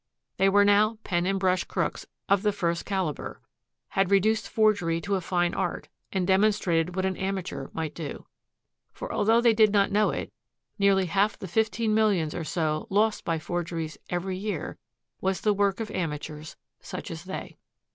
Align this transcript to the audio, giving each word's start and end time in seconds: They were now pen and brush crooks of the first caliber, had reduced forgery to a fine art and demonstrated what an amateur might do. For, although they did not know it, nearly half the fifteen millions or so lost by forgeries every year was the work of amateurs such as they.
They 0.37 0.49
were 0.49 0.65
now 0.65 0.97
pen 1.03 1.27
and 1.27 1.39
brush 1.39 1.63
crooks 1.63 2.07
of 2.27 2.41
the 2.41 2.51
first 2.51 2.85
caliber, 2.87 3.39
had 3.89 4.09
reduced 4.09 4.49
forgery 4.49 4.99
to 4.99 5.13
a 5.13 5.21
fine 5.21 5.53
art 5.53 5.89
and 6.11 6.25
demonstrated 6.25 6.95
what 6.95 7.05
an 7.05 7.15
amateur 7.17 7.67
might 7.71 7.93
do. 7.93 8.25
For, 8.93 9.13
although 9.13 9.41
they 9.41 9.53
did 9.53 9.71
not 9.71 9.91
know 9.91 10.09
it, 10.09 10.33
nearly 10.79 11.05
half 11.05 11.37
the 11.37 11.47
fifteen 11.47 11.93
millions 11.93 12.33
or 12.33 12.43
so 12.43 12.87
lost 12.89 13.23
by 13.23 13.37
forgeries 13.37 13.99
every 14.09 14.37
year 14.37 14.79
was 15.19 15.41
the 15.41 15.53
work 15.53 15.79
of 15.79 15.91
amateurs 15.91 16.55
such 16.79 17.11
as 17.11 17.25
they. 17.25 17.59